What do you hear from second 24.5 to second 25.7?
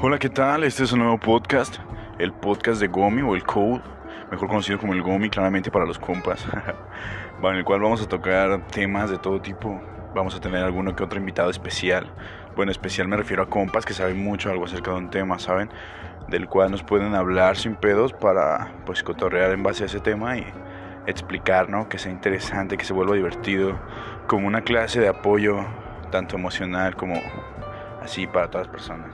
clase de apoyo,